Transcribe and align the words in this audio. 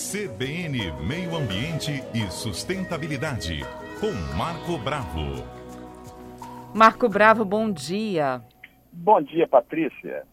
CBN 0.00 0.92
Meio 1.06 1.36
Ambiente 1.36 2.02
e 2.14 2.26
Sustentabilidade, 2.32 3.60
com 4.00 4.10
Marco 4.34 4.78
Bravo. 4.78 5.44
Marco 6.74 7.06
Bravo, 7.06 7.44
bom 7.44 7.70
dia. 7.70 8.42
Bom 8.90 9.20
dia, 9.20 9.46
Patrícia. 9.46 10.24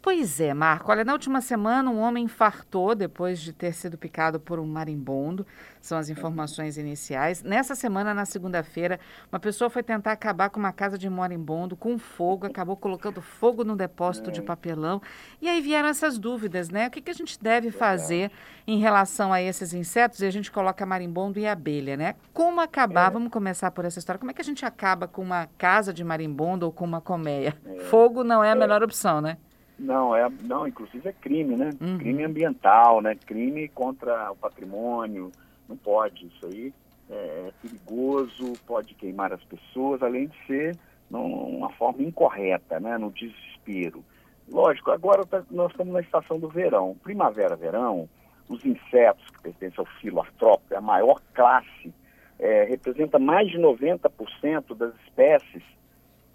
Pois 0.00 0.40
é, 0.40 0.54
Marco. 0.54 0.90
Olha, 0.90 1.04
na 1.04 1.12
última 1.12 1.40
semana 1.40 1.90
um 1.90 1.98
homem 1.98 2.24
infartou 2.24 2.94
depois 2.94 3.40
de 3.40 3.52
ter 3.52 3.72
sido 3.72 3.98
picado 3.98 4.38
por 4.40 4.58
um 4.58 4.66
marimbondo. 4.66 5.46
São 5.80 5.98
as 5.98 6.08
informações 6.08 6.76
iniciais. 6.76 7.42
Nessa 7.42 7.74
semana, 7.74 8.12
na 8.12 8.24
segunda-feira, 8.24 8.98
uma 9.30 9.38
pessoa 9.38 9.70
foi 9.70 9.82
tentar 9.82 10.12
acabar 10.12 10.50
com 10.50 10.58
uma 10.58 10.72
casa 10.72 10.98
de 10.98 11.08
marimbondo 11.08 11.76
com 11.76 11.98
fogo, 11.98 12.46
acabou 12.46 12.76
colocando 12.76 13.20
fogo 13.20 13.62
no 13.62 13.76
depósito 13.76 14.32
de 14.32 14.42
papelão. 14.42 15.00
E 15.40 15.48
aí 15.48 15.60
vieram 15.60 15.88
essas 15.88 16.18
dúvidas, 16.18 16.70
né? 16.70 16.88
O 16.88 16.90
que, 16.90 17.00
que 17.00 17.10
a 17.10 17.14
gente 17.14 17.40
deve 17.40 17.70
fazer 17.70 18.30
em 18.66 18.78
relação 18.78 19.32
a 19.32 19.40
esses 19.40 19.72
insetos? 19.72 20.20
E 20.20 20.26
a 20.26 20.30
gente 20.30 20.50
coloca 20.50 20.84
marimbondo 20.84 21.38
e 21.38 21.46
abelha, 21.46 21.96
né? 21.96 22.14
Como 22.32 22.60
acabar? 22.60 23.10
Vamos 23.10 23.30
começar 23.30 23.70
por 23.70 23.84
essa 23.84 23.98
história. 23.98 24.18
Como 24.18 24.30
é 24.30 24.34
que 24.34 24.42
a 24.42 24.44
gente 24.44 24.64
acaba 24.64 25.06
com 25.06 25.22
uma 25.22 25.48
casa 25.56 25.92
de 25.92 26.02
marimbondo 26.02 26.66
ou 26.66 26.72
com 26.72 26.84
uma 26.84 27.00
colmeia? 27.00 27.56
Fogo 27.90 28.24
não 28.24 28.42
é 28.42 28.50
a 28.50 28.56
melhor 28.56 28.82
opção, 28.82 29.20
né? 29.20 29.36
Não, 29.78 30.14
é, 30.16 30.28
não, 30.42 30.66
inclusive 30.66 31.08
é 31.08 31.12
crime, 31.12 31.54
né? 31.56 31.70
Uhum. 31.80 31.98
Crime 31.98 32.24
ambiental, 32.24 33.00
né? 33.02 33.14
Crime 33.26 33.68
contra 33.68 34.30
o 34.32 34.36
patrimônio. 34.36 35.30
Não 35.68 35.76
pode. 35.76 36.26
Isso 36.26 36.46
aí 36.46 36.72
é, 37.10 37.14
é 37.48 37.52
perigoso, 37.60 38.52
pode 38.66 38.94
queimar 38.94 39.32
as 39.32 39.42
pessoas, 39.44 40.02
além 40.02 40.28
de 40.28 40.46
ser 40.46 40.76
num- 41.10 41.58
uma 41.58 41.70
forma 41.72 42.02
incorreta, 42.02 42.80
né? 42.80 42.96
No 42.96 43.10
desespero. 43.10 44.02
Lógico, 44.48 44.90
agora 44.92 45.26
tá- 45.26 45.44
nós 45.50 45.70
estamos 45.72 45.92
na 45.92 46.00
estação 46.00 46.38
do 46.38 46.48
verão. 46.48 46.96
Primavera, 47.02 47.54
verão, 47.56 48.08
os 48.48 48.64
insetos 48.64 49.28
que 49.30 49.42
pertencem 49.42 49.78
ao 49.78 49.86
filo 50.00 50.20
artrópode, 50.20 50.74
a 50.74 50.80
maior 50.80 51.20
classe, 51.34 51.92
é, 52.38 52.64
representa 52.64 53.18
mais 53.18 53.48
de 53.50 53.58
90% 53.58 54.74
das 54.74 54.94
espécies 55.06 55.62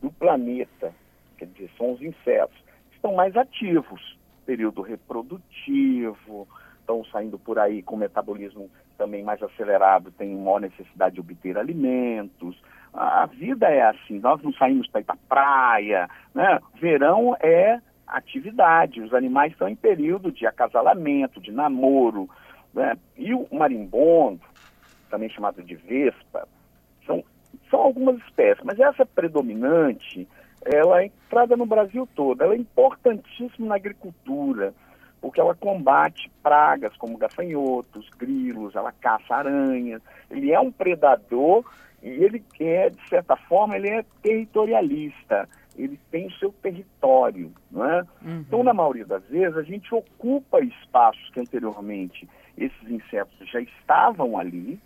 do 0.02 0.12
planeta. 0.12 0.94
Quer 1.38 1.46
dizer, 1.48 1.72
são 1.78 1.94
os 1.94 2.02
insetos. 2.02 2.58
Estão 3.02 3.16
mais 3.16 3.36
ativos, 3.36 4.16
período 4.46 4.84
reprodutivo, 4.84 6.48
estão 6.80 7.04
saindo 7.06 7.40
por 7.40 7.58
aí 7.58 7.82
com 7.82 7.98
metabolismo 7.98 8.70
também 8.96 9.24
mais 9.24 9.42
acelerado, 9.42 10.12
tem 10.12 10.36
maior 10.36 10.62
necessidade 10.62 11.16
de 11.16 11.20
obter 11.20 11.58
alimentos. 11.58 12.62
A 12.94 13.26
vida 13.26 13.68
é 13.70 13.82
assim, 13.82 14.20
nós 14.20 14.40
não 14.44 14.54
saímos 14.54 14.88
para 14.88 15.02
ir 15.02 15.04
para 15.06 15.18
praia, 15.28 16.08
né? 16.36 16.60
Verão 16.76 17.36
é 17.40 17.82
atividade, 18.06 19.02
os 19.02 19.16
animais 19.16 19.54
estão 19.54 19.68
em 19.68 19.76
período 19.76 20.32
de 20.32 20.46
acasalamento, 20.46 21.42
de 21.42 21.52
namoro, 21.52 22.30
né? 22.72 22.96
E 23.18 23.34
o 23.34 23.48
marimbondo, 23.52 24.42
também 25.10 25.28
chamado 25.32 25.64
de 25.64 25.74
vespa, 25.74 26.48
são, 27.08 27.24
são 27.68 27.80
algumas 27.80 28.18
espécies, 28.28 28.64
mas 28.64 28.80
essa 28.80 29.08
predominante, 29.08 30.28
ela 30.66 31.02
é 31.02 31.06
entrada 31.06 31.56
no 31.58 31.66
Brasil 31.66 32.08
todo, 32.16 32.42
ela 32.42 32.54
é 32.54 32.58
importantíssima 32.58 33.68
na 33.68 33.76
agricultura, 33.76 34.74
porque 35.20 35.40
ela 35.40 35.56
combate 35.56 36.32
pragas 36.42 36.96
como 36.98 37.18
gafanhotos, 37.18 38.10
grilos, 38.18 38.76
ela 38.76 38.92
caça 38.92 39.36
aranhas, 39.36 40.02
ele 40.30 40.52
é 40.52 40.60
um 40.60 40.72
predador 40.72 41.64
e 42.02 42.10
ele 42.10 42.44
é, 42.60 42.90
de 42.90 43.10
certa 43.10 43.36
forma, 43.36 43.76
ele 43.76 43.90
é 43.90 44.06
territorialista, 44.22 45.48
ele 45.78 46.00
tem 46.10 46.28
o 46.28 46.32
seu 46.34 46.52
território, 46.52 47.52
não 47.72 47.86
é? 47.86 48.04
Então, 48.40 48.64
na 48.64 48.74
maioria 48.74 49.06
das 49.06 49.24
vezes, 49.26 49.56
a 49.56 49.64
gente 49.64 49.94
ocupa 49.94 50.60
espaços 50.60 51.30
que 51.30 51.40
anteriormente 51.40 52.28
esses 52.58 52.90
insetos 52.90 53.50
já 53.50 53.62
estavam 53.62 54.38
ali, 54.38 54.80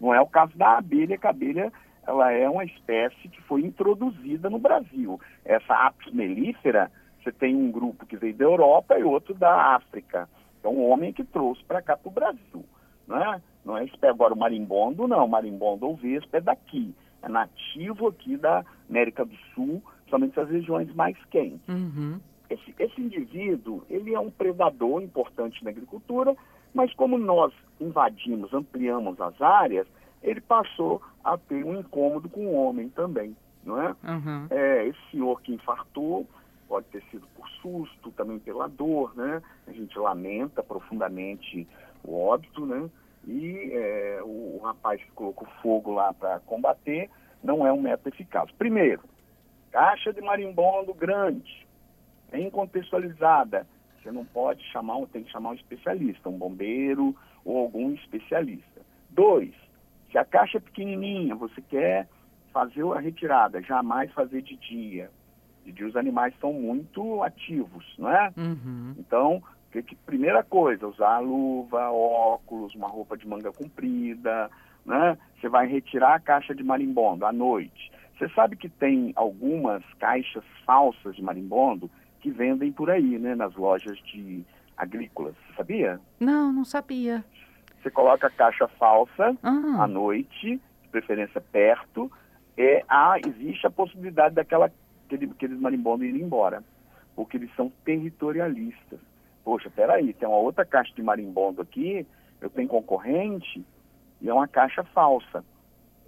não 0.00 0.14
é 0.14 0.20
o 0.20 0.26
caso 0.26 0.56
da 0.56 0.78
abelha, 0.78 1.16
que 1.16 1.26
a 1.26 1.30
abelha 1.30 1.72
ela 2.06 2.32
é 2.32 2.48
uma 2.48 2.64
espécie 2.64 3.28
que 3.28 3.40
foi 3.42 3.62
introduzida 3.62 4.50
no 4.50 4.58
Brasil. 4.58 5.20
Essa 5.44 5.74
apis 5.86 6.12
mellifera, 6.12 6.90
você 7.22 7.30
tem 7.32 7.54
um 7.54 7.70
grupo 7.70 8.06
que 8.06 8.16
veio 8.16 8.34
da 8.34 8.44
Europa 8.44 8.98
e 8.98 9.04
outro 9.04 9.34
da 9.34 9.74
África. 9.76 10.28
É 10.62 10.68
um 10.68 10.88
homem 10.90 11.12
que 11.12 11.24
trouxe 11.24 11.62
para 11.64 11.82
cá 11.82 11.96
para 11.96 12.08
o 12.08 12.12
Brasil. 12.12 12.64
Não 13.06 13.16
é? 13.16 13.42
Não 13.64 13.76
é 13.76 13.84
espé- 13.84 14.08
agora 14.08 14.34
o 14.34 14.38
marimbondo, 14.38 15.06
não. 15.06 15.24
O 15.24 15.28
marimbondo 15.28 15.86
ou 15.86 15.96
vespa 15.96 16.38
é 16.38 16.40
daqui. 16.40 16.94
É 17.22 17.28
nativo 17.28 18.08
aqui 18.08 18.36
da 18.36 18.64
América 18.88 19.24
do 19.24 19.36
Sul, 19.54 19.82
somente 20.10 20.38
as 20.38 20.48
regiões 20.48 20.92
mais 20.94 21.16
quentes. 21.26 21.68
Uhum. 21.68 22.20
Esse, 22.50 22.74
esse 22.78 23.00
indivíduo, 23.00 23.84
ele 23.88 24.12
é 24.12 24.20
um 24.20 24.30
predador 24.30 25.00
importante 25.02 25.62
na 25.64 25.70
agricultura, 25.70 26.36
mas 26.74 26.92
como 26.94 27.16
nós 27.16 27.52
invadimos, 27.80 28.52
ampliamos 28.52 29.20
as 29.20 29.40
áreas, 29.40 29.86
ele 30.22 30.40
passou 30.40 31.02
a 31.24 31.36
ter 31.36 31.64
um 31.64 31.78
incômodo 31.78 32.28
com 32.28 32.46
o 32.46 32.54
homem 32.54 32.88
também, 32.88 33.36
não 33.64 33.80
é? 33.80 33.88
Uhum. 34.04 34.46
É, 34.50 34.86
esse 34.86 34.98
senhor 35.10 35.40
que 35.40 35.52
infartou 35.52 36.26
pode 36.68 36.86
ter 36.86 37.02
sido 37.10 37.26
por 37.34 37.48
susto, 37.60 38.10
também 38.12 38.38
pela 38.38 38.68
dor, 38.68 39.14
né? 39.16 39.42
A 39.66 39.72
gente 39.72 39.98
lamenta 39.98 40.62
profundamente 40.62 41.66
o 42.02 42.18
óbito, 42.18 42.64
né? 42.64 42.88
E 43.26 43.70
é, 43.72 44.20
o, 44.22 44.58
o 44.58 44.60
rapaz 44.64 45.02
que 45.02 45.10
colocou 45.12 45.46
fogo 45.62 45.92
lá 45.92 46.12
para 46.12 46.40
combater 46.40 47.10
não 47.42 47.66
é 47.66 47.72
um 47.72 47.80
método 47.80 48.08
eficaz. 48.08 48.50
Primeiro, 48.52 49.02
caixa 49.70 50.12
de 50.12 50.20
marimbondo 50.20 50.94
grande, 50.94 51.66
bem 52.30 52.48
contextualizada. 52.50 53.66
Você 54.02 54.10
não 54.10 54.24
pode 54.24 54.62
chamar, 54.72 55.06
tem 55.12 55.22
que 55.22 55.30
chamar 55.30 55.50
um 55.50 55.54
especialista, 55.54 56.28
um 56.28 56.38
bombeiro 56.38 57.14
ou 57.44 57.58
algum 57.58 57.92
especialista. 57.92 58.80
Dois, 59.10 59.54
se 60.12 60.18
a 60.18 60.24
caixa 60.24 60.58
é 60.58 60.60
pequenininha, 60.60 61.34
você 61.34 61.60
quer 61.62 62.06
fazer 62.52 62.82
a 62.92 63.00
retirada, 63.00 63.60
jamais 63.62 64.12
fazer 64.12 64.42
de 64.42 64.56
dia. 64.56 65.10
De 65.64 65.72
dia 65.72 65.86
os 65.86 65.96
animais 65.96 66.34
estão 66.34 66.52
muito 66.52 67.22
ativos, 67.22 67.84
não 67.98 68.10
é? 68.10 68.30
Uhum. 68.36 68.94
Então, 68.98 69.42
que, 69.72 69.82
que- 69.82 69.96
primeira 69.96 70.42
coisa, 70.44 70.86
usar 70.86 71.18
luva, 71.20 71.90
óculos, 71.90 72.74
uma 72.74 72.88
roupa 72.88 73.16
de 73.16 73.26
manga 73.26 73.50
comprida, 73.52 74.50
né? 74.84 75.16
Você 75.40 75.48
vai 75.48 75.66
retirar 75.66 76.14
a 76.14 76.20
caixa 76.20 76.54
de 76.54 76.62
marimbondo 76.62 77.24
à 77.24 77.32
noite. 77.32 77.90
Você 78.18 78.28
sabe 78.34 78.56
que 78.56 78.68
tem 78.68 79.12
algumas 79.16 79.82
caixas 79.98 80.44
falsas 80.66 81.16
de 81.16 81.22
marimbondo 81.22 81.90
que 82.20 82.30
vendem 82.30 82.70
por 82.70 82.90
aí, 82.90 83.18
né? 83.18 83.34
Nas 83.34 83.54
lojas 83.54 83.98
de 84.12 84.44
agrícolas, 84.76 85.34
sabia? 85.56 86.00
Não, 86.20 86.52
não 86.52 86.64
sabia. 86.64 87.24
Você 87.82 87.90
coloca 87.90 88.28
a 88.28 88.30
caixa 88.30 88.68
falsa 88.78 89.36
Ah, 89.42 89.84
à 89.84 89.86
noite, 89.88 90.60
de 90.82 90.88
preferência 90.88 91.40
perto, 91.40 92.10
é, 92.56 92.84
há, 92.88 93.16
existe 93.18 93.66
a 93.66 93.70
possibilidade 93.70 94.34
daquela 94.34 94.70
aquele, 95.06 95.30
aqueles 95.30 95.58
marimbondos 95.58 96.06
irem 96.06 96.22
embora, 96.22 96.62
porque 97.14 97.36
eles 97.36 97.54
são 97.54 97.70
territorialistas. 97.84 99.00
Poxa, 99.44 99.68
peraí, 99.68 100.14
tem 100.14 100.28
uma 100.28 100.38
outra 100.38 100.64
caixa 100.64 100.94
de 100.94 101.02
marimbondo 101.02 101.60
aqui, 101.60 102.06
eu 102.40 102.48
tenho 102.48 102.68
concorrente, 102.68 103.64
e 104.20 104.28
é 104.28 104.32
uma 104.32 104.46
caixa 104.46 104.84
falsa. 104.84 105.44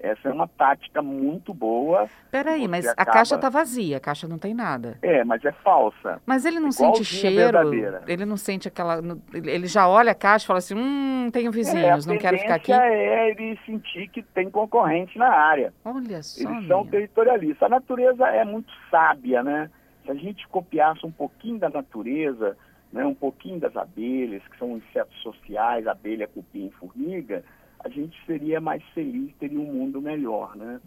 Essa 0.04 0.28
é 0.28 0.32
uma 0.32 0.46
tática 0.46 1.00
muito 1.00 1.54
boa. 1.54 2.08
peraí, 2.30 2.68
mas 2.68 2.86
a 2.86 2.92
acaba- 2.92 3.12
caixa 3.12 3.38
tá 3.38 3.48
vazia, 3.48 3.96
a 3.96 4.00
caixa 4.00 4.28
não 4.28 4.38
tem 4.38 4.52
nada. 4.52 4.98
É, 5.00 5.24
mas 5.24 5.44
é 5.44 5.52
falsa. 5.52 6.20
Mas 6.26 6.44
ele 6.44 6.60
não 6.60 6.70
sente 6.70 7.04
cheiro, 7.04 7.36
verdadeira. 7.36 8.02
ele 8.06 8.26
não 8.26 8.36
sente 8.36 8.68
aquela. 8.68 9.00
Ele 9.32 9.66
já 9.66 9.88
olha 9.88 10.12
a 10.12 10.14
caixa 10.14 10.44
e 10.44 10.46
fala 10.46 10.58
assim: 10.58 10.74
hum, 10.74 11.30
tenho 11.32 11.48
é, 11.48 11.52
vizinhos, 11.52 12.06
a 12.06 12.12
não 12.12 12.18
quero 12.18 12.38
ficar 12.38 12.56
aqui. 12.56 12.72
tendência 12.72 12.88
é 12.92 13.30
ele 13.30 13.58
sentir 13.64 14.08
que 14.08 14.22
tem 14.22 14.50
concorrente 14.50 15.18
na 15.18 15.28
área. 15.28 15.72
Olha 15.84 16.22
só. 16.22 16.48
Eles 16.48 16.66
são 16.68 16.78
menina. 16.80 16.90
territorialistas. 16.90 17.62
A 17.62 17.68
natureza 17.68 18.26
é 18.28 18.44
muito 18.44 18.70
sábia, 18.90 19.42
né? 19.42 19.70
Se 20.04 20.10
a 20.10 20.14
gente 20.14 20.46
copiasse 20.48 21.04
um 21.06 21.10
pouquinho 21.10 21.58
da 21.58 21.70
natureza, 21.70 22.56
né, 22.92 23.04
um 23.06 23.14
pouquinho 23.14 23.58
das 23.58 23.74
abelhas, 23.76 24.42
que 24.48 24.58
são 24.58 24.76
insetos 24.76 25.16
sociais, 25.22 25.86
abelha, 25.86 26.28
cupim 26.28 26.66
e 26.66 26.70
formiga, 26.78 27.42
a 27.84 27.88
gente 27.88 28.16
seria 28.24 28.60
mais 28.60 28.82
feliz, 28.94 29.34
teria 29.36 29.60
um 29.60 29.72
mundo 29.72 30.00
melhor, 30.00 30.56
né? 30.56 30.80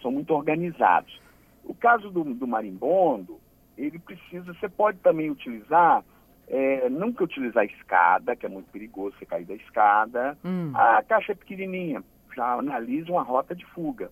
São 0.00 0.10
muito 0.12 0.32
organizados. 0.32 1.20
O 1.64 1.74
caso 1.74 2.10
do, 2.10 2.22
do 2.22 2.46
marimbondo, 2.46 3.40
ele 3.76 3.98
precisa, 3.98 4.52
você 4.54 4.68
pode 4.68 4.98
também 4.98 5.30
utilizar, 5.30 6.04
é, 6.46 6.88
nunca 6.88 7.24
utilizar 7.24 7.64
escada, 7.64 8.36
que 8.36 8.46
é 8.46 8.48
muito 8.48 8.70
perigoso 8.70 9.16
você 9.18 9.26
cair 9.26 9.44
da 9.44 9.54
escada, 9.54 10.38
Hum. 10.44 10.70
a 10.74 11.02
caixa 11.02 11.32
é 11.32 11.34
pequenininha, 11.34 12.04
já 12.36 12.54
analisa 12.54 13.10
uma 13.10 13.22
rota 13.22 13.54
de 13.54 13.64
fuga. 13.66 14.10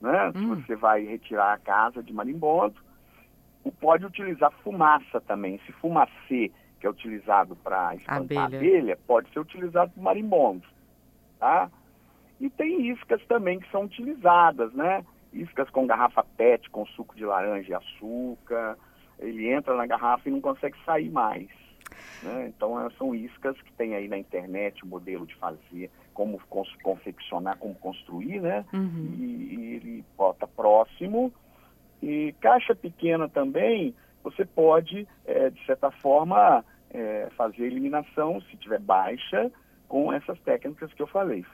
Né? 0.00 0.32
Hum. 0.34 0.56
Se 0.56 0.62
você 0.62 0.76
vai 0.76 1.04
retirar 1.04 1.54
a 1.54 1.58
casa 1.58 2.02
de 2.02 2.12
marimbondo, 2.12 2.76
pode 3.80 4.04
utilizar 4.04 4.50
fumaça 4.64 5.20
também. 5.20 5.54
Esse 5.56 5.72
fumacê 5.72 6.50
que 6.80 6.86
é 6.86 6.90
utilizado 6.90 7.54
para 7.56 7.94
espantar 7.94 8.22
Abelha. 8.22 8.40
a 8.40 8.46
abelha, 8.46 8.98
pode 9.06 9.30
ser 9.32 9.40
utilizado 9.40 9.92
para 9.92 10.02
marimbondo. 10.02 10.66
Tá? 11.40 11.70
E 12.38 12.48
tem 12.48 12.90
iscas 12.90 13.20
também 13.26 13.58
que 13.58 13.70
são 13.70 13.84
utilizadas, 13.84 14.72
né? 14.72 15.04
Iscas 15.32 15.68
com 15.70 15.86
garrafa 15.86 16.22
PET, 16.36 16.70
com 16.70 16.86
suco 16.86 17.16
de 17.16 17.24
laranja 17.24 17.70
e 17.70 17.74
açúcar. 17.74 18.78
Ele 19.18 19.50
entra 19.50 19.74
na 19.74 19.86
garrafa 19.86 20.28
e 20.28 20.32
não 20.32 20.40
consegue 20.40 20.76
sair 20.84 21.10
mais. 21.10 21.48
Né? 22.22 22.52
Então, 22.54 22.90
são 22.98 23.14
iscas 23.14 23.60
que 23.62 23.72
tem 23.72 23.94
aí 23.94 24.06
na 24.06 24.18
internet 24.18 24.84
o 24.84 24.86
modelo 24.86 25.26
de 25.26 25.34
fazer, 25.36 25.90
como 26.14 26.40
confeccionar, 26.82 27.58
como 27.58 27.74
construir, 27.74 28.40
né? 28.40 28.64
Uhum. 28.72 29.16
E, 29.18 29.54
e, 29.54 29.74
ele 29.76 30.04
bota 30.16 30.46
próximo. 30.46 31.32
E 32.02 32.34
caixa 32.40 32.74
pequena 32.74 33.28
também, 33.28 33.94
você 34.22 34.44
pode, 34.44 35.06
é, 35.26 35.50
de 35.50 35.64
certa 35.66 35.90
forma, 35.90 36.64
é, 36.90 37.28
fazer 37.36 37.64
eliminação, 37.64 38.40
se 38.42 38.56
tiver 38.56 38.80
baixa, 38.80 39.50
com 39.90 40.12
essas 40.12 40.38
técnicas 40.40 40.92
que 40.94 41.02
eu 41.02 41.06
falei. 41.08 41.44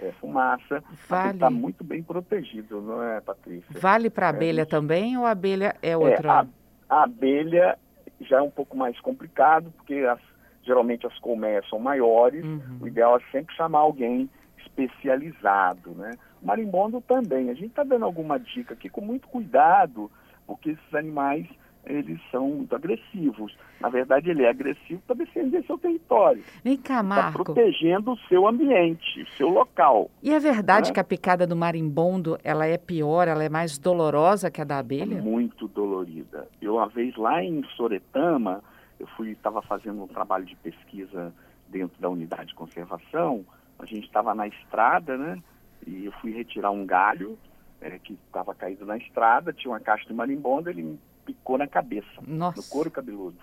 É, 0.00 0.12
fumaça, 0.12 0.82
vale. 1.06 1.34
está 1.34 1.50
muito 1.50 1.84
bem 1.84 2.02
protegido, 2.02 2.80
não 2.80 3.02
é, 3.02 3.20
Patrícia? 3.20 3.78
Vale 3.78 4.08
para 4.08 4.28
a 4.28 4.32
é 4.32 4.34
abelha 4.34 4.64
também 4.64 5.18
ou 5.18 5.26
a 5.26 5.32
abelha 5.32 5.76
é, 5.82 5.90
é 5.90 5.96
outra? 5.96 6.32
A, 6.32 6.46
a, 6.88 7.02
abelha 7.02 7.76
já 8.18 8.38
é 8.38 8.40
um 8.40 8.48
pouco 8.48 8.74
mais 8.74 8.98
complicado, 9.00 9.70
porque 9.76 9.96
as, 9.96 10.20
geralmente 10.62 11.06
as 11.06 11.18
colmeias 11.18 11.68
são 11.68 11.78
maiores, 11.78 12.42
uhum. 12.42 12.78
o 12.80 12.88
ideal 12.88 13.18
é 13.18 13.20
sempre 13.30 13.54
chamar 13.54 13.80
alguém 13.80 14.30
especializado, 14.58 15.90
né? 15.90 16.12
Marimbondo 16.40 17.02
também. 17.02 17.50
A 17.50 17.54
gente 17.54 17.70
está 17.70 17.82
dando 17.82 18.06
alguma 18.06 18.38
dica 18.38 18.72
aqui 18.72 18.88
com 18.88 19.02
muito 19.02 19.28
cuidado, 19.28 20.10
porque 20.46 20.70
esses 20.70 20.94
animais 20.94 21.46
eles 21.84 22.20
são 22.30 22.48
muito 22.48 22.74
agressivos. 22.74 23.56
Na 23.80 23.88
verdade, 23.88 24.30
ele 24.30 24.44
é 24.44 24.50
agressivo 24.50 25.00
para 25.06 25.16
defender 25.16 25.64
seu 25.64 25.78
território. 25.78 26.42
Vem 26.62 26.76
cá, 26.76 27.02
Marco. 27.02 27.42
Está 27.42 27.54
protegendo 27.54 28.12
o 28.12 28.18
seu 28.28 28.46
ambiente, 28.46 29.22
o 29.22 29.28
seu 29.36 29.48
local. 29.48 30.10
E 30.22 30.32
é 30.32 30.38
verdade 30.38 30.90
né? 30.90 30.94
que 30.94 31.00
a 31.00 31.04
picada 31.04 31.46
do 31.46 31.56
marimbondo 31.56 32.38
ela 32.44 32.66
é 32.66 32.76
pior, 32.76 33.28
ela 33.28 33.42
é 33.42 33.48
mais 33.48 33.78
dolorosa 33.78 34.50
que 34.50 34.60
a 34.60 34.64
da 34.64 34.78
abelha? 34.78 35.18
É 35.18 35.20
muito 35.20 35.66
dolorida. 35.68 36.48
Eu, 36.60 36.74
uma 36.74 36.88
vez 36.88 37.16
lá 37.16 37.42
em 37.42 37.64
Soretama, 37.76 38.62
eu 38.98 39.06
fui 39.08 39.30
estava 39.30 39.62
fazendo 39.62 40.02
um 40.02 40.08
trabalho 40.08 40.44
de 40.44 40.56
pesquisa 40.56 41.32
dentro 41.68 42.00
da 42.00 42.08
unidade 42.08 42.48
de 42.48 42.54
conservação. 42.54 43.44
A 43.78 43.86
gente 43.86 44.06
estava 44.06 44.34
na 44.34 44.46
estrada, 44.46 45.16
né? 45.16 45.38
E 45.86 46.04
eu 46.04 46.12
fui 46.20 46.32
retirar 46.32 46.70
um 46.70 46.84
galho 46.84 47.38
é, 47.80 47.98
que 47.98 48.18
estava 48.26 48.54
caído 48.54 48.84
na 48.84 48.98
estrada, 48.98 49.52
tinha 49.52 49.72
uma 49.72 49.80
caixa 49.80 50.06
de 50.06 50.12
marimbondo, 50.12 50.68
ele 50.68 50.98
picou 51.34 51.58
na 51.58 51.66
cabeça, 51.66 52.08
Nossa. 52.26 52.60
no 52.60 52.66
couro 52.68 52.90
cabeludo. 52.90 53.38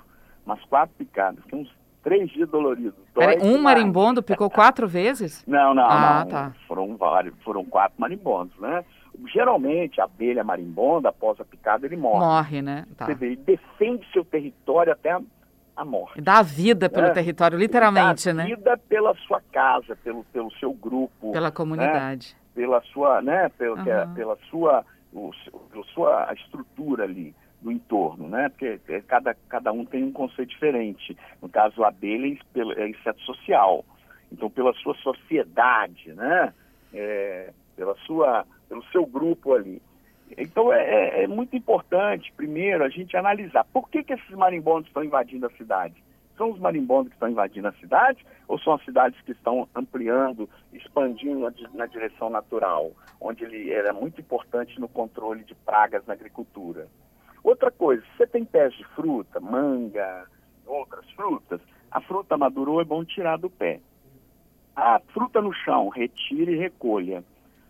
Umas 0.46 0.64
quatro 0.66 0.96
picadas, 0.98 1.44
que 1.46 1.56
uns 1.56 1.70
três 2.08 2.30
dias 2.32 2.50
doloridos. 2.50 2.94
Peraí, 3.14 3.38
um 3.42 3.62
marimbondo 3.62 4.24
picou 4.24 4.50
quatro 4.50 4.88
vezes? 4.88 5.44
Não, 5.48 5.74
não, 5.74 5.84
ah, 5.84 6.24
não. 6.24 6.32
Tá. 6.32 6.54
Foram 6.68 6.96
vários, 6.96 7.34
foram 7.44 7.66
quatro 7.66 8.00
marimbondos, 8.00 8.58
né? 8.60 8.86
Geralmente, 9.34 10.00
a 10.00 10.06
abelha 10.06 10.44
marimbonda, 10.44 11.10
após 11.10 11.40
a 11.42 11.46
picada, 11.46 11.86
ele 11.86 11.98
morre. 11.98 12.20
Morre, 12.20 12.62
né? 12.62 12.86
Tá. 12.96 13.06
Você 13.06 13.16
vê, 13.16 13.26
ele 13.28 13.36
defende 13.38 14.06
seu 14.14 14.24
território 14.24 14.94
até 14.94 15.12
a, 15.12 15.22
a 15.76 15.84
morte. 15.84 16.22
Dá 16.22 16.42
vida 16.42 16.90
pelo 16.90 17.08
é. 17.08 17.12
território, 17.12 17.58
literalmente, 17.58 18.28
dá 18.28 18.34
né? 18.34 18.44
Dá 18.44 18.56
vida 18.56 18.78
pela 18.88 19.14
sua 19.16 19.42
casa, 19.52 19.98
pelo, 20.04 20.24
pelo 20.26 20.52
seu 20.60 20.72
grupo. 20.74 21.32
Pela 21.32 21.52
comunidade. 21.52 22.36
Né? 22.36 22.64
Pela 22.64 22.82
sua, 22.94 23.22
né? 23.22 23.50
Pela, 23.58 23.76
uhum. 23.76 24.14
pela 24.14 24.38
sua, 24.50 24.86
o, 25.12 25.32
pela 25.72 25.84
sua 25.86 26.34
estrutura 26.34 27.04
ali 27.04 27.36
do 27.62 27.72
entorno, 27.72 28.28
né? 28.28 28.50
Porque 28.50 28.80
é, 28.88 29.02
cada, 29.02 29.36
cada 29.50 29.72
um 29.72 29.86
tem 29.86 30.04
um 30.04 30.12
conceito 30.12 30.50
diferente. 30.50 31.18
No 31.42 31.50
caso, 31.50 31.84
a 31.84 31.90
abelha 31.90 32.28
é, 32.28 32.84
é 32.84 32.90
inseto 32.90 33.22
social. 33.22 33.84
Então, 34.32 34.50
pela 34.50 34.74
sua 34.74 34.96
sociedade, 34.96 36.14
né? 36.14 36.54
É, 36.94 37.52
pela 37.76 37.96
sua, 38.06 38.46
pelo 38.68 38.84
seu 38.86 39.06
grupo 39.06 39.54
ali. 39.54 39.82
Então, 40.38 40.74
é, 40.74 40.84
é, 40.84 41.24
é, 41.24 41.28
muito 41.28 41.56
importante, 41.56 42.34
primeiro, 42.36 42.84
a 42.84 42.90
gente 42.90 43.16
analisar 43.16 43.64
por 43.66 43.90
que, 43.90 44.04
que 44.04 44.14
esses 44.14 44.32
marimbondos 44.32 44.88
estão 44.88 45.04
invadindo 45.04 45.46
a 45.46 45.52
cidade. 45.52 46.04
São 46.38 46.52
os 46.52 46.60
marimbondos 46.60 47.10
que 47.10 47.16
estão 47.16 47.30
invadindo 47.30 47.68
a 47.68 47.72
cidade 47.74 48.26
ou 48.48 48.60
são 48.60 48.74
as 48.74 48.84
cidades 48.84 49.20
que 49.22 49.32
estão 49.32 49.68
ampliando, 49.74 50.50
expandindo 50.74 51.40
na, 51.40 51.54
na 51.74 51.86
direção 51.86 52.30
natural, 52.30 52.92
onde 53.20 53.44
ele 53.44 53.72
era 53.72 53.94
muito 53.94 54.20
importante 54.22 54.80
no 54.80 54.88
controle 54.88 55.44
de 55.44 55.56
pragas 55.56 56.06
na 56.06 56.14
agricultura? 56.14 56.88
Outra 57.48 57.72
coisa, 57.72 58.02
se 58.02 58.18
você 58.18 58.28
tem 58.28 58.44
pés 58.44 58.74
de 58.74 58.84
fruta, 58.88 59.40
manga, 59.40 60.28
outras 60.66 61.10
frutas, 61.12 61.62
a 61.90 62.02
fruta 62.02 62.38
madurou, 62.38 62.82
é 62.82 62.84
bom 62.84 63.06
tirar 63.06 63.38
do 63.38 63.50
pé. 63.50 63.80
A 64.76 65.00
fruta 65.14 65.42
no 65.42 65.54
chão, 65.54 65.88
retire 65.88 66.52
e 66.52 66.58
recolha. 66.58 67.24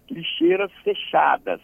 Lixeiras 0.09 0.71
fechadas, 0.83 1.61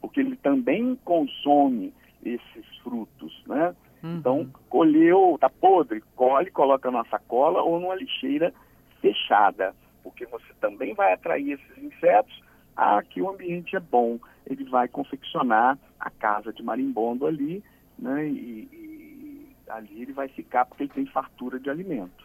porque 0.00 0.20
ele 0.20 0.36
também 0.36 0.98
consome 1.04 1.92
esses 2.24 2.66
frutos, 2.82 3.44
né? 3.46 3.76
Uhum. 4.02 4.16
Então, 4.16 4.50
colheu, 4.70 5.36
tá 5.38 5.50
podre, 5.50 6.02
colhe, 6.16 6.50
coloca 6.50 6.90
na 6.90 7.04
sacola 7.04 7.60
ou 7.60 7.78
numa 7.78 7.94
lixeira 7.94 8.54
fechada, 9.02 9.74
porque 10.02 10.24
você 10.24 10.54
também 10.62 10.94
vai 10.94 11.12
atrair 11.12 11.52
esses 11.52 11.76
insetos 11.76 12.42
ah, 12.76 13.02
que 13.02 13.20
o 13.20 13.30
ambiente 13.30 13.76
é 13.76 13.80
bom. 13.80 14.18
Ele 14.46 14.64
vai 14.64 14.88
confeccionar 14.88 15.78
a 15.98 16.10
casa 16.10 16.52
de 16.52 16.62
marimbondo 16.62 17.26
ali, 17.26 17.62
né? 17.98 18.26
E, 18.28 18.68
e 18.72 19.48
ali 19.68 20.02
ele 20.02 20.12
vai 20.12 20.28
ficar 20.28 20.64
porque 20.64 20.84
ele 20.84 20.92
tem 20.92 21.06
fartura 21.06 21.58
de 21.58 21.70
alimento. 21.70 22.24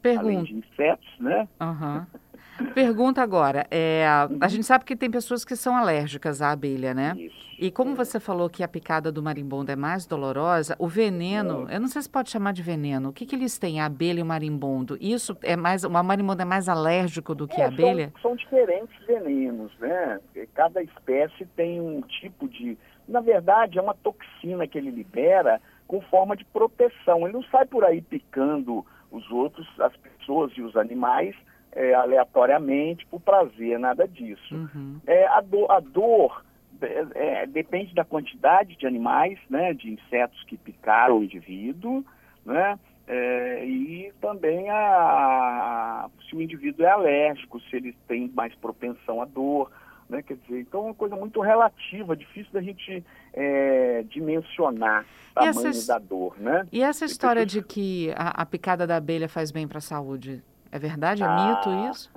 Pergunta. 0.00 0.26
Além 0.26 0.42
de 0.42 0.54
insetos, 0.54 1.18
né? 1.18 1.48
Uhum. 1.60 2.06
Pergunta 2.74 3.22
agora, 3.22 3.66
é, 3.70 4.06
a 4.40 4.48
gente 4.48 4.64
sabe 4.64 4.84
que 4.84 4.96
tem 4.96 5.10
pessoas 5.10 5.44
que 5.44 5.56
são 5.56 5.76
alérgicas 5.76 6.42
à 6.42 6.50
abelha, 6.52 6.94
né? 6.94 7.14
Isso. 7.16 7.52
E 7.58 7.70
como 7.70 7.94
você 7.94 8.18
falou 8.18 8.50
que 8.50 8.64
a 8.64 8.68
picada 8.68 9.12
do 9.12 9.22
marimbondo 9.22 9.70
é 9.70 9.76
mais 9.76 10.04
dolorosa, 10.04 10.74
o 10.80 10.88
veneno, 10.88 11.68
eu 11.70 11.80
não 11.80 11.86
sei 11.86 12.02
se 12.02 12.10
pode 12.10 12.28
chamar 12.28 12.52
de 12.52 12.60
veneno, 12.60 13.10
o 13.10 13.12
que, 13.12 13.24
que 13.24 13.36
eles 13.36 13.56
têm, 13.56 13.80
a 13.80 13.86
abelha 13.86 14.18
e 14.18 14.22
o 14.22 14.26
marimbondo? 14.26 14.98
Isso 15.00 15.36
é 15.42 15.54
mais, 15.54 15.84
o 15.84 15.90
marimbondo 15.90 16.42
é 16.42 16.44
mais 16.44 16.68
alérgico 16.68 17.36
do 17.36 17.46
que 17.46 17.60
é, 17.60 17.64
a 17.64 17.68
abelha? 17.68 18.12
São, 18.20 18.30
são 18.30 18.36
diferentes 18.36 18.96
venenos, 19.06 19.70
né? 19.78 20.18
Cada 20.54 20.82
espécie 20.82 21.46
tem 21.54 21.80
um 21.80 22.00
tipo 22.02 22.48
de... 22.48 22.76
Na 23.06 23.20
verdade, 23.20 23.78
é 23.78 23.82
uma 23.82 23.94
toxina 23.94 24.66
que 24.66 24.76
ele 24.76 24.90
libera 24.90 25.60
com 25.86 26.00
forma 26.00 26.36
de 26.36 26.44
proteção. 26.46 27.24
Ele 27.24 27.34
não 27.34 27.44
sai 27.44 27.66
por 27.66 27.84
aí 27.84 28.02
picando 28.02 28.84
os 29.10 29.30
outros, 29.30 29.68
as 29.78 29.94
pessoas 29.98 30.50
e 30.56 30.62
os 30.62 30.76
animais, 30.76 31.36
é, 31.72 31.94
aleatoriamente, 31.94 33.06
por 33.06 33.20
prazer, 33.20 33.78
nada 33.78 34.06
disso. 34.06 34.54
Uhum. 34.54 35.00
É, 35.06 35.26
a, 35.26 35.40
do, 35.40 35.70
a 35.70 35.80
dor 35.80 36.44
é, 36.80 37.06
é, 37.14 37.46
depende 37.46 37.94
da 37.94 38.04
quantidade 38.04 38.76
de 38.76 38.86
animais, 38.86 39.38
né, 39.48 39.72
de 39.72 39.90
insetos 39.90 40.42
que 40.44 40.56
picaram 40.56 41.18
o 41.18 41.24
indivíduo, 41.24 42.04
né, 42.44 42.78
é, 43.06 43.64
e 43.64 44.12
também 44.20 44.68
a, 44.68 44.76
a, 44.76 46.10
se 46.28 46.36
o 46.36 46.42
indivíduo 46.42 46.84
é 46.84 46.90
alérgico, 46.90 47.60
se 47.60 47.76
ele 47.76 47.96
tem 48.06 48.30
mais 48.34 48.54
propensão 48.56 49.22
à 49.22 49.24
dor, 49.24 49.70
né, 50.08 50.22
quer 50.22 50.36
dizer, 50.36 50.60
então 50.60 50.80
é 50.80 50.84
uma 50.84 50.94
coisa 50.94 51.16
muito 51.16 51.40
relativa, 51.40 52.14
difícil 52.16 52.52
da 52.52 52.60
gente 52.60 53.02
é, 53.32 54.04
dimensionar 54.08 55.06
o 55.30 55.34
tamanho 55.34 55.68
essa, 55.68 55.94
da 55.94 55.98
dor, 55.98 56.38
né? 56.38 56.66
E 56.70 56.82
essa 56.82 57.04
história 57.06 57.46
de 57.46 57.62
que 57.62 58.12
a, 58.14 58.42
a 58.42 58.46
picada 58.46 58.86
da 58.86 58.96
abelha 58.96 59.28
faz 59.28 59.50
bem 59.50 59.66
para 59.66 59.78
a 59.78 59.80
saúde, 59.80 60.42
é 60.72 60.78
verdade? 60.78 61.22
É 61.22 61.26
ah, 61.26 61.36
mito 61.36 61.90
isso? 61.90 62.10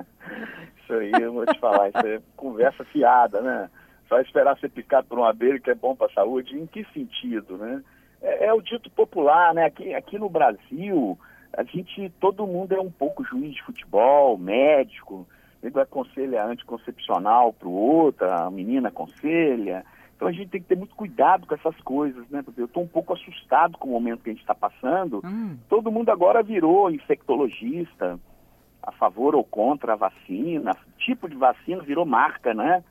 Isso 0.81 0.93
aí, 0.93 1.11
eu 1.11 1.33
vou 1.33 1.45
te 1.45 1.59
falar, 1.59 1.89
isso 1.89 2.07
é 2.07 2.21
conversa 2.37 2.85
fiada, 2.85 3.41
né? 3.41 3.69
Só 4.07 4.19
esperar 4.21 4.57
ser 4.59 4.69
picado 4.69 5.07
por 5.07 5.19
uma 5.19 5.29
abelha 5.29 5.59
que 5.59 5.69
é 5.69 5.75
bom 5.75 5.95
para 5.95 6.07
a 6.07 6.13
saúde, 6.13 6.57
em 6.57 6.65
que 6.65 6.85
sentido, 6.93 7.57
né? 7.57 7.83
É, 8.21 8.45
é, 8.45 8.53
o 8.53 8.61
dito 8.61 8.89
popular, 8.91 9.53
né? 9.53 9.65
Aqui, 9.65 9.93
aqui 9.93 10.17
no 10.17 10.29
Brasil, 10.29 11.19
a 11.51 11.63
gente, 11.63 12.09
todo 12.21 12.47
mundo 12.47 12.73
é 12.73 12.79
um 12.79 12.89
pouco 12.89 13.25
juiz 13.25 13.55
de 13.55 13.63
futebol, 13.63 14.37
médico, 14.37 15.27
ele 15.61 15.79
aconselha 15.79 16.45
anticoncepcional 16.45 17.51
para 17.51 17.67
o 17.67 17.73
outro, 17.73 18.31
a 18.31 18.49
menina 18.49 18.87
aconselha. 18.89 19.83
Então 20.15 20.27
a 20.29 20.31
gente 20.31 20.49
tem 20.49 20.61
que 20.61 20.67
ter 20.67 20.77
muito 20.77 20.95
cuidado 20.95 21.45
com 21.45 21.55
essas 21.55 21.75
coisas, 21.81 22.29
né? 22.29 22.41
Porque 22.41 22.61
eu 22.61 22.65
estou 22.65 22.83
um 22.83 22.87
pouco 22.87 23.11
assustado 23.13 23.77
com 23.77 23.89
o 23.89 23.91
momento 23.91 24.23
que 24.23 24.29
a 24.29 24.33
gente 24.33 24.41
está 24.41 24.55
passando. 24.55 25.21
Hum. 25.25 25.57
Todo 25.67 25.91
mundo 25.91 26.09
agora 26.09 26.41
virou 26.41 26.89
infectologista 26.89 28.17
a 28.85 28.91
favor 28.91 29.35
ou 29.35 29.43
contra 29.43 29.93
a 29.93 29.97
vacina, 29.97 30.71
tipo 30.97 31.27
de 31.27 31.35
vacina 31.35 31.81
virou 31.81 32.05
marca, 32.05 32.53
né? 32.53 32.83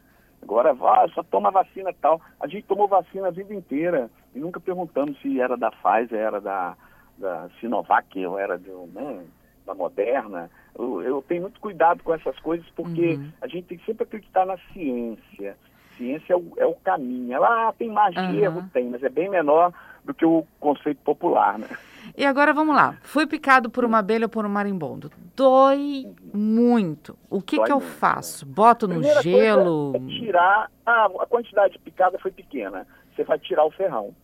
Agora, 0.42 0.72
ah, 0.72 1.06
só 1.14 1.22
toma 1.22 1.50
vacina 1.50 1.90
e 1.90 1.94
tal. 1.94 2.20
A 2.38 2.46
gente 2.46 2.66
tomou 2.66 2.86
vacina 2.86 3.28
a 3.28 3.30
vida 3.30 3.54
inteira 3.54 4.10
e 4.34 4.38
nunca 4.38 4.60
perguntamos 4.60 5.18
se 5.20 5.40
era 5.40 5.56
da 5.56 5.70
Pfizer, 5.70 6.18
era 6.18 6.40
da, 6.40 6.76
da 7.16 7.48
Sinovac, 7.60 8.26
ou 8.26 8.38
era 8.38 8.58
de, 8.58 8.70
né, 8.70 9.24
da 9.64 9.74
Moderna. 9.74 10.50
Eu, 10.78 11.00
eu, 11.02 11.22
tenho 11.22 11.42
muito 11.42 11.60
cuidado 11.60 12.02
com 12.02 12.12
essas 12.12 12.38
coisas 12.40 12.66
porque 12.76 13.14
uhum. 13.14 13.32
a 13.40 13.46
gente 13.46 13.68
tem 13.68 13.78
que 13.78 13.86
sempre 13.86 14.04
acreditar 14.04 14.44
na 14.44 14.58
ciência. 14.72 15.56
Ciência 15.96 16.34
é 16.34 16.36
o, 16.36 16.52
é 16.58 16.66
o 16.66 16.74
caminho. 16.74 17.32
Ela 17.32 17.68
ah, 17.68 17.72
tem 17.72 17.88
mais 17.88 18.14
uhum. 18.14 18.34
erro, 18.34 18.64
tem, 18.72 18.90
mas 18.90 19.02
é 19.02 19.08
bem 19.08 19.30
menor 19.30 19.72
do 20.04 20.12
que 20.12 20.24
o 20.24 20.46
conceito 20.60 21.00
popular, 21.02 21.58
né? 21.58 21.68
E 22.16 22.24
agora 22.24 22.52
vamos 22.52 22.76
lá. 22.76 22.98
Fui 23.02 23.26
picado 23.26 23.70
por 23.70 23.84
uma 23.84 23.98
abelha 23.98 24.26
ou 24.26 24.28
por 24.28 24.44
um 24.44 24.48
marimbondo. 24.48 25.10
Dói 25.34 26.06
muito. 26.32 27.16
O 27.30 27.40
que, 27.40 27.56
que 27.56 27.72
eu 27.72 27.80
muito, 27.80 27.92
faço? 27.94 28.46
Né? 28.46 28.52
Boto 28.54 28.86
no 28.86 29.02
gelo? 29.22 29.92
É 29.96 29.98
tirar. 30.20 30.70
Ah, 30.84 31.06
a 31.20 31.26
quantidade 31.26 31.72
de 31.72 31.78
picada 31.78 32.18
foi 32.18 32.30
pequena. 32.30 32.86
Você 33.14 33.24
vai 33.24 33.38
tirar 33.38 33.64
o 33.64 33.70
ferrão. 33.70 34.14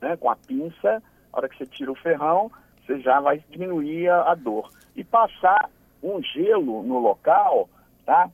Né? 0.00 0.16
Com 0.16 0.28
a 0.28 0.36
pinça, 0.36 1.02
a 1.32 1.38
hora 1.38 1.48
que 1.48 1.56
você 1.56 1.66
tira 1.66 1.92
o 1.92 1.96
ferrão, 1.96 2.50
você 2.84 2.98
já 3.00 3.20
vai 3.20 3.42
diminuir 3.50 4.08
a, 4.08 4.32
a 4.32 4.34
dor. 4.34 4.68
E 4.96 5.04
passar 5.04 5.70
um 6.02 6.20
gelo 6.22 6.82
no 6.82 6.98
local, 6.98 7.68
tá? 8.04 8.28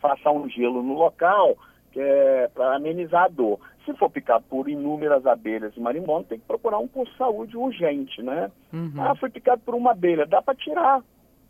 Passar 0.00 0.32
um 0.32 0.48
gelo 0.48 0.82
no 0.82 0.94
local 0.94 1.56
é 2.00 2.50
para 2.54 2.76
amenizar 2.76 3.24
a 3.24 3.28
dor. 3.28 3.58
Se 3.84 3.92
for 3.94 4.10
picado 4.10 4.44
por 4.48 4.68
inúmeras 4.68 5.26
abelhas 5.26 5.74
de 5.74 5.80
marimbondo, 5.80 6.28
tem 6.28 6.38
que 6.38 6.46
procurar 6.46 6.78
um 6.78 6.86
posto 6.86 7.12
de 7.12 7.18
saúde 7.18 7.56
urgente, 7.56 8.22
né? 8.22 8.50
Uhum. 8.72 8.92
Ah, 8.98 9.14
foi 9.16 9.28
picado 9.28 9.60
por 9.64 9.74
uma 9.74 9.90
abelha, 9.90 10.24
dá 10.24 10.40
para 10.40 10.54
tirar 10.54 11.02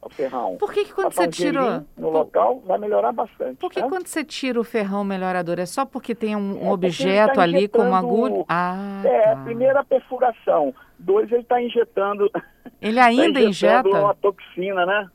o 0.03 0.11
ferrão. 0.11 0.57
Por 0.57 0.73
que, 0.73 0.85
que 0.85 0.93
quando 0.93 1.07
Passar 1.07 1.23
você 1.23 1.29
um 1.29 1.31
tira 1.31 1.87
no 1.97 2.11
local 2.11 2.61
vai 2.67 2.79
melhorar 2.79 3.13
bastante? 3.13 3.57
Por 3.57 3.71
que 3.71 3.81
né? 3.81 3.89
quando 3.89 4.07
você 4.07 4.25
tira 4.25 4.59
o 4.59 4.65
ferrão 4.65 5.05
melhorador 5.05 5.59
é 5.59 5.67
só 5.67 5.85
porque 5.85 6.15
tem 6.15 6.35
um, 6.35 6.67
é 6.67 6.73
objeto 6.73 7.35
tá 7.35 7.43
ali 7.43 7.69
com 7.69 7.83
uma 7.83 7.99
agulha? 7.99 8.45
Ah, 8.49 9.03
é, 9.05 9.35
tá. 9.35 9.37
primeiro 9.45 9.79
a 9.79 9.85
perfuração, 9.85 10.75
dois 10.99 11.31
ele 11.31 11.43
está 11.43 11.63
injetando. 11.63 12.31
Ele 12.81 12.99
ainda 12.99 13.39
tá 13.41 13.47
injeta 13.47 13.89
uma 13.89 14.15
toxina, 14.15 14.85
né? 14.85 15.09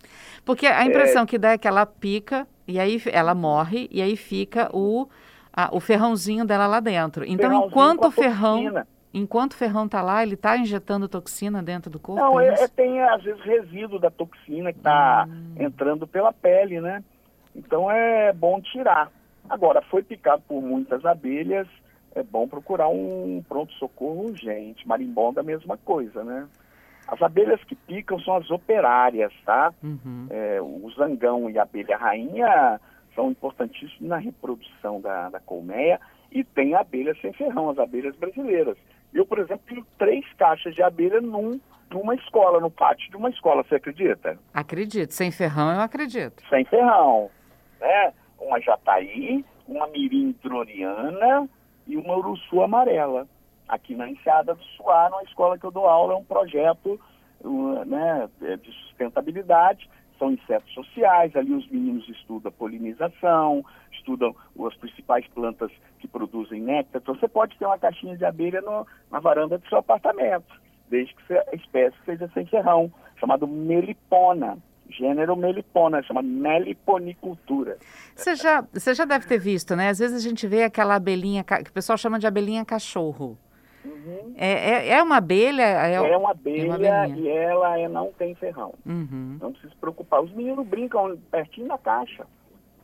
Porque 0.46 0.65
a 0.65 0.86
impressão 0.86 1.24
é... 1.24 1.25
que 1.25 1.38
dá 1.38 1.51
é 1.51 1.57
que 1.57 1.67
ela 1.67 1.86
pica 1.86 2.48
e 2.67 2.79
aí 2.79 3.01
ela 3.12 3.33
morre 3.33 3.88
e 3.91 4.01
aí 4.01 4.15
fica 4.15 4.69
o 4.74 5.07
a, 5.53 5.69
o 5.75 5.79
ferrãozinho 5.79 6.45
dela 6.45 6.67
lá 6.67 6.79
dentro. 6.79 7.25
Então 7.25 7.51
enquanto 7.65 8.05
o 8.05 8.12
ferrão 8.12 8.63
toxina. 8.63 8.88
Enquanto 9.13 9.53
o 9.53 9.55
ferrão 9.55 9.86
está 9.86 10.01
lá, 10.01 10.21
ele 10.21 10.36
está 10.36 10.57
injetando 10.57 11.07
toxina 11.07 11.63
dentro 11.63 11.89
do 11.89 12.00
corpo? 12.00 12.21
Não, 12.21 12.39
é, 12.39 12.50
é, 12.50 12.67
tem 12.67 13.01
às 13.01 13.24
vezes 13.24 13.41
resíduo 13.41 13.97
da 13.97 14.12
toxina 14.12 14.71
que 14.71 14.79
está 14.79 15.25
hum. 15.27 15.55
entrando 15.57 16.05
pela 16.05 16.31
pele, 16.31 16.79
né? 16.79 17.03
Então 17.55 17.89
é 17.89 18.31
bom 18.33 18.62
tirar. 18.62 19.12
Agora, 19.50 19.81
foi 19.81 20.03
picado 20.03 20.43
por 20.47 20.62
muitas 20.62 21.05
abelhas, 21.05 21.67
é 22.13 22.21
bom 22.21 22.47
procurar 22.47 22.89
um 22.89 23.43
pronto-socorro 23.47 24.27
urgente. 24.27 24.88
Marimbondo 24.88 25.39
é 25.39 25.41
a 25.41 25.45
mesma 25.45 25.77
coisa, 25.77 26.24
né? 26.24 26.47
As 27.08 27.22
abelhas 27.22 27.64
que 27.64 27.76
picam 27.76 28.20
são 28.20 28.36
as 28.36 28.50
operárias, 28.52 29.32
tá? 29.46 29.74
Uhum. 29.82 30.28
É, 30.30 30.62
o 30.62 30.90
zangão 30.92 31.50
e 31.50 31.58
a 31.58 31.64
abelha 31.64 31.98
rainha 31.98 32.80
são 33.16 33.32
importantíssimos 33.32 34.02
na 34.02 34.18
reprodução 34.18 35.00
da, 35.00 35.30
da 35.30 35.40
colmeia 35.40 36.00
e 36.32 36.44
tem 36.44 36.76
abelhas 36.76 37.20
sem 37.22 37.32
ferrão, 37.34 37.70
as 37.70 37.80
abelhas 37.80 38.16
brasileiras. 38.16 38.78
Eu, 39.14 39.26
por 39.26 39.40
exemplo, 39.40 39.64
tenho 39.68 39.86
três 39.98 40.26
caixas 40.34 40.76
de 40.76 40.84
abelha 40.84 41.22
num, 41.22 41.60
numa 41.90 42.14
escola, 42.16 42.60
no 42.60 42.70
pátio 42.70 43.10
de 43.10 43.16
uma 43.16 43.30
escola, 43.30 43.64
você 43.64 43.76
acredita? 43.76 44.38
Acredito. 44.54 45.14
Sem 45.14 45.32
ferrão, 45.32 45.74
eu 45.74 45.82
acredito. 45.82 46.44
Sem 46.50 46.66
ferrão. 46.66 47.30
Né? 47.80 48.14
Uma 48.40 48.60
jataí, 48.60 49.44
uma 49.68 49.88
mirim 49.88 50.36
droriana 50.44 51.48
e 51.88 51.96
uma 51.98 52.18
uruçu 52.18 52.62
amarela. 52.62 53.28
Aqui 53.67 53.95
na 53.95 54.09
Enseada 54.09 54.55
do 54.55 54.63
Suá, 54.63 55.09
na 55.09 55.24
escola 55.24 55.57
que 55.57 55.65
eu 55.65 55.71
dou 55.71 55.88
aula, 55.88 56.13
é 56.13 56.17
um 56.17 56.24
projeto 56.24 57.00
uh, 57.41 57.86
né, 57.86 58.29
de 58.39 58.71
sustentabilidade 58.71 59.89
são 60.17 60.31
insetos 60.31 60.74
sociais, 60.74 61.36
ali 61.36 61.53
os 61.53 61.67
meninos 61.69 62.07
estudam 62.09 62.51
polinização, 62.51 63.63
estudam 63.91 64.36
as 64.65 64.75
principais 64.75 65.25
plantas 65.27 65.71
que 66.00 66.07
produzem 66.07 66.62
néctar. 66.62 67.01
Então 67.01 67.15
você 67.15 67.27
pode 67.27 67.57
ter 67.57 67.65
uma 67.65 67.77
caixinha 67.77 68.17
de 68.17 68.25
abelha 68.25 68.62
no, 68.62 68.86
na 69.12 69.19
varanda 69.19 69.57
do 69.57 69.67
seu 69.67 69.77
apartamento, 69.77 70.59
desde 70.89 71.13
que 71.15 71.33
a 71.33 71.55
espécie 71.55 71.95
seja 72.05 72.29
sem 72.33 72.45
ferrão, 72.45 72.91
chamado 73.19 73.47
melipona. 73.47 74.57
Gênero 74.89 75.36
melipona, 75.36 76.01
chama 76.01 76.21
meliponicultura. 76.21 77.77
Você 78.15 78.36
já, 78.36 78.65
você 78.71 78.93
já 78.93 79.03
deve 79.03 79.27
ter 79.27 79.38
visto, 79.38 79.75
né? 79.75 79.89
Às 79.89 80.00
vezes 80.00 80.15
a 80.15 80.29
gente 80.29 80.47
vê 80.47 80.63
aquela 80.63 80.95
abelhinha 80.95 81.43
que 81.43 81.69
o 81.69 81.74
pessoal 81.74 81.97
chama 81.97 82.17
de 82.17 82.25
abelhinha 82.25 82.63
cachorro. 82.63 83.38
Uhum. 83.88 84.34
É, 84.36 84.50
é, 84.50 84.89
é, 84.89 85.03
uma 85.03 85.17
abelha? 85.17 85.63
É, 85.63 85.94
é 85.94 86.17
uma 86.17 86.32
abelha 86.32 86.88
é 86.88 87.06
uma 87.06 87.17
e 87.17 87.27
ela 87.27 87.79
é, 87.79 87.88
não 87.88 88.12
tem 88.12 88.36
ferrão. 88.36 88.74
Uhum. 88.86 89.38
Não 89.41 89.51
precisa 89.51 89.74
se 89.74 89.79
preocupar. 89.79 90.22
Os 90.22 90.32
meninos 90.32 90.67
brincam 90.67 91.17
pertinho 91.32 91.67
da 91.67 91.77
caixa, 91.77 92.25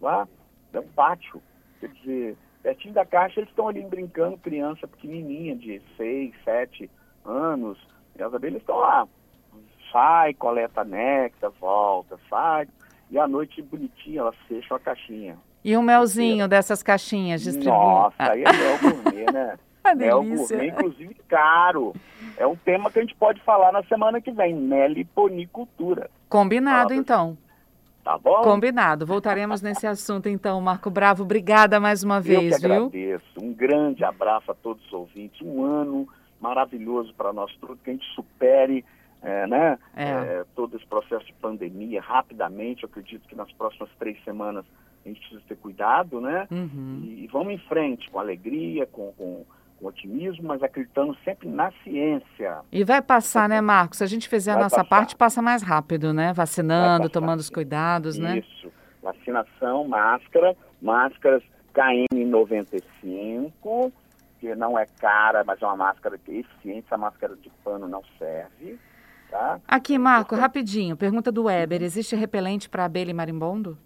lá, 0.01 0.27
é 0.73 0.79
um 0.79 0.87
pátio. 0.87 1.41
Quer 1.79 1.89
dizer, 1.89 2.37
pertinho 2.61 2.93
da 2.93 3.05
caixa 3.05 3.39
eles 3.39 3.49
estão 3.49 3.67
ali 3.67 3.81
brincando, 3.83 4.37
criança 4.37 4.87
pequenininha 4.87 5.55
de 5.55 5.81
6, 5.97 6.33
7 6.43 6.89
anos, 7.25 7.77
e 8.17 8.23
as 8.23 8.33
abelhas 8.33 8.61
estão 8.61 8.77
lá. 8.77 9.07
Sai, 9.91 10.33
coleta 10.33 10.83
néctar, 10.83 11.51
volta, 11.59 12.17
sai. 12.29 12.67
E 13.11 13.19
à 13.19 13.27
noite, 13.27 13.61
bonitinha, 13.61 14.21
elas 14.21 14.35
fecham 14.47 14.75
a 14.77 14.79
caixinha. 14.79 15.37
E 15.63 15.77
um 15.77 15.81
melzinho 15.81 16.47
dessas 16.47 16.83
caixinhas 16.83 17.41
distribuídas? 17.41 17.79
Nossa, 17.79 18.15
aí 18.19 18.43
é 18.43 18.51
mel 18.51 18.79
gourmet, 18.79 19.31
né? 19.31 19.57
Mel 19.95 20.23
gourmet, 20.23 20.67
inclusive 20.67 21.15
caro. 21.27 21.93
É 22.37 22.47
um 22.47 22.55
tema 22.55 22.89
que 22.89 22.99
a 22.99 23.01
gente 23.01 23.15
pode 23.15 23.41
falar 23.41 23.71
na 23.71 23.83
semana 23.83 24.21
que 24.21 24.31
vem, 24.31 24.53
meliponicultura. 24.53 26.09
Combinado, 26.29 26.93
então. 26.93 27.37
Tá 28.03 28.17
bom? 28.17 28.41
Combinado. 28.41 29.05
Voltaremos 29.05 29.61
nesse 29.61 29.87
assunto, 29.87 30.27
então, 30.27 30.59
Marco 30.59 30.89
Bravo. 30.89 31.23
Obrigada 31.23 31.79
mais 31.79 32.03
uma 32.03 32.19
vez, 32.19 32.53
Eu 32.53 32.59
que 32.59 32.67
viu? 32.67 32.75
agradeço. 32.75 33.39
Um 33.41 33.53
grande 33.53 34.03
abraço 34.03 34.51
a 34.51 34.53
todos 34.55 34.85
os 34.85 34.93
ouvintes. 34.93 35.41
Um 35.41 35.63
ano 35.63 36.07
maravilhoso 36.39 37.13
para 37.13 37.31
nós 37.31 37.55
todos, 37.57 37.79
que 37.81 37.89
a 37.89 37.93
gente 37.93 38.05
supere 38.13 38.83
é, 39.21 39.47
né, 39.47 39.79
é. 39.95 40.03
É, 40.03 40.45
todo 40.53 40.75
esse 40.75 40.85
processo 40.85 41.25
de 41.25 41.33
pandemia 41.33 42.01
rapidamente. 42.01 42.83
Eu 42.83 42.89
acredito 42.89 43.25
que 43.27 43.35
nas 43.35 43.49
próximas 43.53 43.89
três 43.97 44.21
semanas 44.25 44.65
a 45.05 45.07
gente 45.07 45.19
precisa 45.21 45.41
ter 45.47 45.55
cuidado, 45.55 46.19
né? 46.19 46.45
Uhum. 46.51 47.01
E, 47.03 47.23
e, 47.23 47.27
vamos 47.27 47.53
em 47.53 47.57
frente 47.69 48.09
com 48.09 48.19
alegria, 48.19 48.85
com, 48.85 49.13
com 49.13 49.45
com 49.79 49.87
otimismo, 49.87 50.47
mas 50.47 50.61
acreditando 50.63 51.15
sempre 51.23 51.47
na 51.49 51.71
ciência. 51.83 52.59
E 52.71 52.83
vai 52.83 53.01
passar, 53.01 53.49
né, 53.49 53.61
Marcos? 53.61 53.97
Se 53.99 54.03
a 54.03 54.07
gente 54.07 54.27
fizer 54.29 54.53
vai 54.53 54.61
a 54.61 54.63
nossa 54.63 54.77
passar. 54.77 54.89
parte, 54.89 55.15
passa 55.15 55.41
mais 55.41 55.61
rápido, 55.61 56.13
né? 56.13 56.33
Vacinando, 56.33 57.09
tomando 57.09 57.39
os 57.39 57.49
cuidados, 57.49 58.15
Isso. 58.15 58.23
né? 58.23 58.39
Isso. 58.39 58.71
Vacinação, 59.01 59.87
máscara, 59.87 60.55
máscaras 60.81 61.43
KN95, 61.73 63.91
que 64.39 64.55
não 64.55 64.77
é 64.77 64.85
cara, 64.99 65.43
mas 65.43 65.61
é 65.61 65.65
uma 65.65 65.75
máscara 65.75 66.17
que 66.17 66.31
é 66.31 66.35
eficiente, 66.35 66.85
essa 66.87 66.97
máscara 66.97 67.35
de 67.35 67.49
pano 67.63 67.87
não 67.87 68.01
serve. 68.17 68.79
Tá? 69.29 69.59
Aqui, 69.67 69.97
Marco, 69.97 70.35
rapidinho, 70.35 70.95
pergunta 70.95 71.31
do 71.31 71.45
Weber: 71.45 71.81
existe 71.81 72.15
repelente 72.15 72.69
para 72.69 72.85
abelha 72.85 73.11
e 73.11 73.13
marimbondo? 73.13 73.77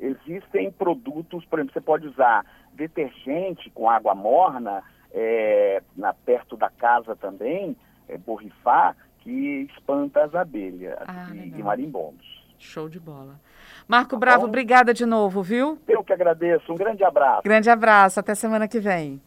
Existem 0.00 0.70
produtos, 0.70 1.44
por 1.44 1.58
exemplo, 1.58 1.72
você 1.72 1.80
pode 1.80 2.08
usar 2.08 2.44
detergente 2.72 3.70
com 3.70 3.90
água 3.90 4.14
morna 4.14 4.82
é, 5.12 5.82
na, 5.96 6.12
perto 6.12 6.56
da 6.56 6.70
casa 6.70 7.16
também, 7.16 7.76
é, 8.08 8.16
borrifar, 8.16 8.96
que 9.20 9.68
espanta 9.76 10.24
as 10.24 10.34
abelhas 10.34 10.98
ah, 11.06 11.28
e, 11.34 11.62
marimbondos. 11.62 12.26
Show 12.58 12.88
de 12.88 12.98
bola. 12.98 13.40
Marco 13.86 14.10
tá 14.12 14.16
Bravo, 14.18 14.42
bom? 14.42 14.48
obrigada 14.48 14.92
de 14.92 15.06
novo, 15.06 15.42
viu? 15.42 15.78
Eu 15.86 16.02
que 16.02 16.12
agradeço. 16.12 16.72
Um 16.72 16.76
grande 16.76 17.04
abraço. 17.04 17.42
Grande 17.42 17.70
abraço. 17.70 18.18
Até 18.18 18.34
semana 18.34 18.66
que 18.66 18.80
vem. 18.80 19.20